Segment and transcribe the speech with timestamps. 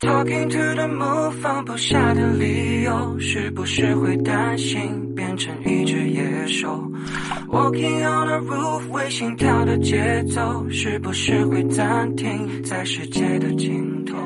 [0.00, 6.88] Talking to the moon，放不下的理由，是不是会担心变成一只野兽
[7.48, 14.16] ？Walking on the roof，为心跳的节奏，是不是会暂停在世界的尽头？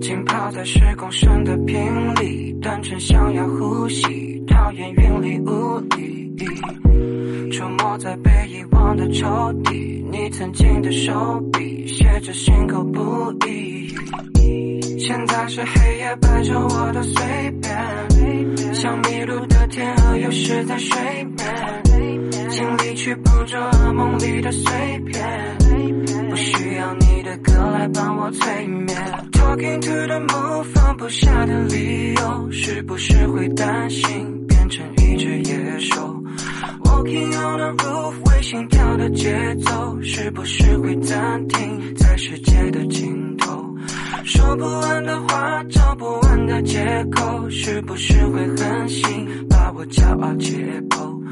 [0.00, 6.32] 浸泡在十公升的瓶里，单纯想要呼吸，讨厌云里雾里。
[7.90, 9.26] 出没在被遗忘的抽
[9.64, 13.88] 屉，你曾经的手笔写着心口不一。
[14.98, 21.36] 现在是黑夜伴着我的随便，像迷路的天鹅游失在水面，
[22.48, 24.72] 尽力去捕捉噩梦里的碎
[25.06, 25.58] 片，
[26.28, 28.96] 不需要你的歌来帮我催眠。
[29.32, 35.59] Talking to the moon，放不下的理由，是不是会担心变成一只野
[38.50, 43.76] 心跳的节奏，是不是会暂停在世界的尽头？
[44.24, 51.22] 说不完的话，找不完的借口，是不是会狠心把我骄傲解剖？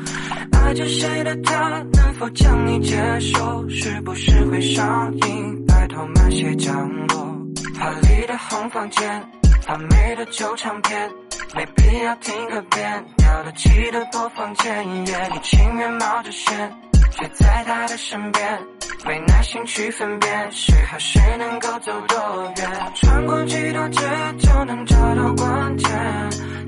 [0.53, 3.69] 爱着谁的他，能否将你接受？
[3.69, 5.67] 是不是会上瘾？
[5.67, 7.37] 拜托慢些降落。
[7.81, 9.29] 华丽的红房间，
[9.67, 11.11] 完美的旧唱片。
[11.57, 15.05] 没必要听个遍，掉得起的播放键，你
[15.42, 16.73] 情愿冒着险，
[17.19, 18.58] 却在他的身边，
[19.05, 24.00] 没耐心去分辨谁和谁能够走多远，穿过几条街
[24.38, 25.91] 就能找到关键，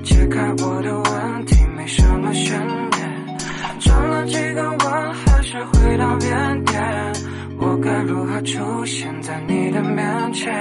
[0.03, 3.37] 解开我的问题没什么悬念，
[3.79, 7.13] 转了几个弯还是回到原点，
[7.57, 10.53] 我该如何出现在你的面前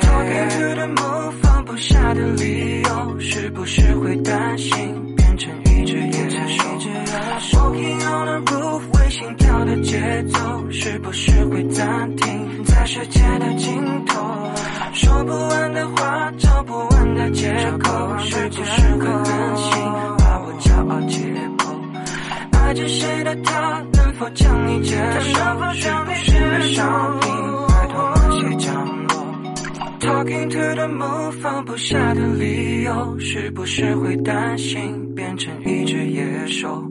[0.00, 1.18] ？Talking to the moon。
[1.66, 5.96] 不下的理由，是不是会担心变成一只
[9.18, 10.38] 心跳的节奏，
[10.70, 14.14] 是不是会暂停在世界的尽头？
[14.92, 19.82] 说不完的话，找不完的借口，是不是会狠心
[20.18, 21.18] 把我骄傲解
[21.58, 21.66] 剖？
[22.60, 25.34] 爱着谁的他，能否将你接受？
[25.74, 26.12] 是不
[26.62, 27.27] 是会
[30.86, 36.84] 梦放不下的理由，是不是会担心变成一只野兽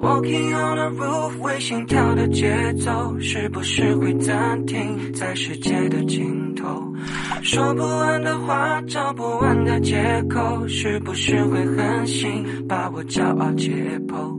[0.00, 6.94] ？Walking on the roof，为心跳的节奏，是不是会暂停在世界的尽头？
[7.42, 13.72] 说不完的话，找不完的借口，是不是会狠心把我骄傲解
[14.06, 14.38] 剖？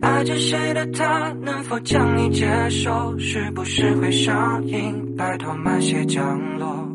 [0.00, 3.16] 爱着谁的他，能否将你接受？
[3.18, 5.14] 是不是会上瘾？
[5.16, 6.24] 拜托慢些降
[6.58, 6.88] 落。